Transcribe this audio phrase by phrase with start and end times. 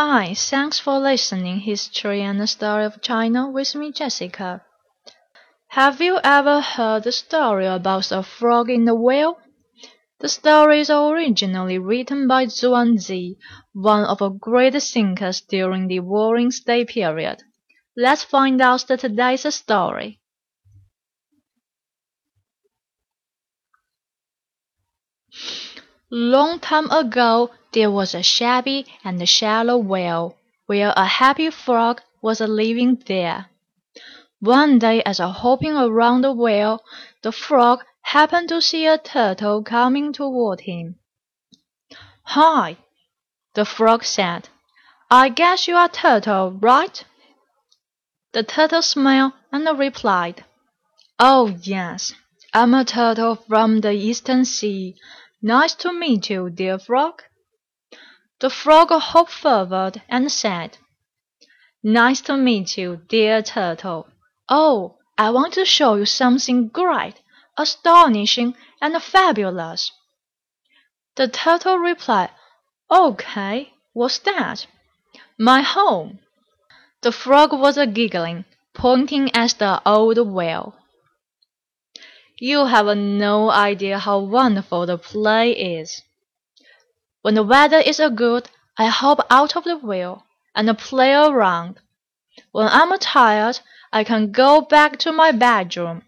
[0.00, 4.62] Hi, thanks for listening History and the Story of China with me, Jessica.
[5.70, 9.40] Have you ever heard the story about the frog in the well?
[10.20, 13.38] The story is originally written by Zhuangzi,
[13.72, 17.42] one of the great thinkers during the Warring State period.
[17.96, 20.20] Let's find out today's story.
[26.08, 32.40] Long time ago there was a shabby and shallow well, where a happy frog was
[32.40, 33.50] living there.
[34.40, 36.82] One day as a hopping around the well,
[37.22, 40.98] the frog happened to see a turtle coming toward him.
[42.22, 42.76] "Hi!"
[43.54, 44.48] the frog said.
[45.10, 47.04] "I guess you are Turtle, right?"
[48.32, 50.44] The turtle smiled and replied,
[51.18, 52.14] "Oh, yes,
[52.54, 54.96] I'm a turtle from the Eastern Sea.
[55.42, 57.24] Nice to meet you, dear frog."
[58.40, 60.78] The frog hopped forward and said,
[61.82, 64.06] "Nice to meet you, dear turtle.
[64.48, 67.20] Oh, I want to show you something great,
[67.56, 69.90] astonishing, and fabulous."
[71.16, 72.30] The turtle replied,
[72.88, 74.68] "Okay, what's that?"
[75.36, 76.20] "My home."
[77.02, 80.76] The frog was giggling, pointing at the old well.
[82.38, 86.02] You have no idea how wonderful the play is.
[87.22, 90.24] When the weather is a good, I hop out of the wheel
[90.54, 91.80] and play around.
[92.52, 93.60] When I'm tired,
[93.92, 96.04] I can go back to my bedroom.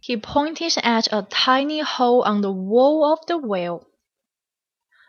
[0.00, 3.86] He pointed at a tiny hole on the wall of the well.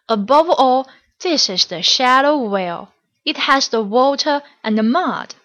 [0.07, 0.87] Above all,
[1.19, 2.93] this is the shallow well.
[3.25, 5.35] It has the water and the mud.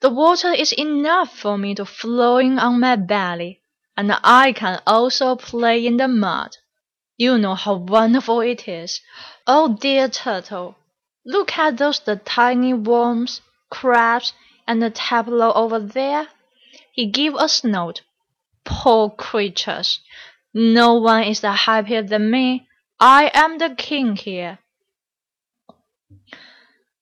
[0.00, 3.60] The water is enough for me to flowing on my belly,
[3.96, 6.56] and I can also play in the mud.
[7.16, 9.00] You know how wonderful it is.
[9.46, 10.76] Oh dear turtle,
[11.24, 14.32] look at those the tiny worms, crabs,
[14.66, 16.28] and the tadpole over there.
[16.92, 18.02] He gave a snort.
[18.64, 20.00] Poor creatures!
[20.52, 22.68] No one is happier than me.
[22.98, 24.58] I am the king here.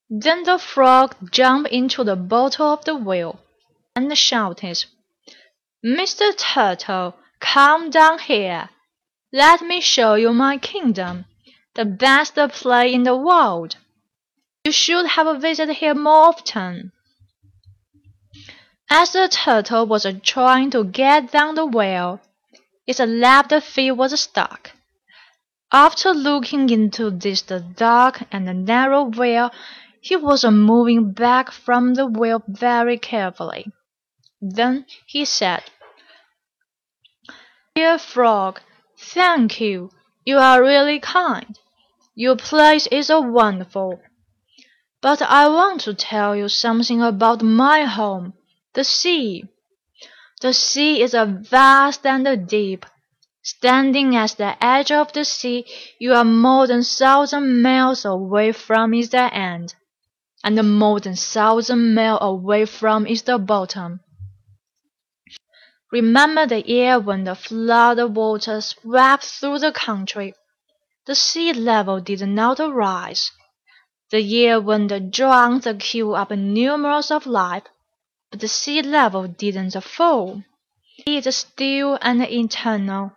[0.09, 3.39] Then the frog jumped into the bottom of the well,
[3.95, 4.85] and shouted,
[5.83, 6.37] "Mr.
[6.37, 8.69] Turtle, come down here.
[9.35, 11.25] Let me show you my kingdom,
[11.73, 13.77] the best play in the world.
[14.63, 16.91] You should have visited here more often."
[18.91, 22.21] As the turtle was trying to get down the well,
[22.85, 24.71] its left feet was stuck.
[25.71, 29.51] After looking into this dark and narrow well,
[29.99, 33.65] he was moving back from the well very carefully.
[34.39, 35.63] Then he said,
[37.73, 38.61] "Dear Frog,
[39.03, 39.89] thank you.
[40.25, 41.59] You are really kind.
[42.15, 44.01] Your place is wonderful.
[45.01, 48.33] But I want to tell you something about my home,
[48.73, 49.43] the sea.
[50.41, 52.85] The sea is vast and deep.
[53.41, 55.65] Standing at the edge of the sea,
[55.99, 59.75] you are more than thousand miles away from its end
[60.43, 63.99] and more than thousand miles away from its bottom.
[65.93, 70.33] Remember the year when the flood of water swept through the country.
[71.05, 73.29] The sea level did not rise.
[74.09, 77.65] The year when the drought killed up numerous of life,
[78.31, 80.41] but the sea level didn't fall.
[81.05, 83.11] It is still and eternal.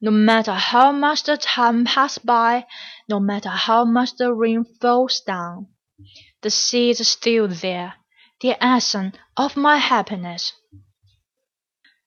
[0.00, 2.66] No matter how much the time passes by,
[3.08, 5.66] no matter how much the rain falls down.
[6.42, 7.94] The sea is still there,
[8.40, 10.52] the essence of my happiness.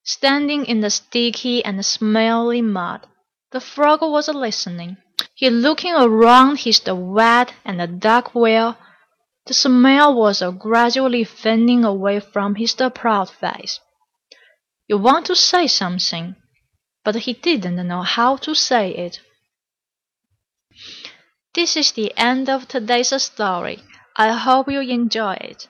[0.07, 3.07] Standing in the sticky and smelly mud,
[3.51, 4.97] the frog was listening.
[5.33, 8.77] He looking around his wet and dark well.
[9.47, 13.79] The smell was gradually fading away from his proud face.
[14.87, 16.35] You want to say something,
[17.03, 19.21] but he didn't know how to say it.
[21.55, 23.81] This is the end of today's story.
[24.15, 25.67] I hope you enjoy it.